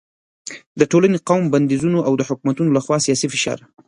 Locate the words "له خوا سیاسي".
2.75-3.27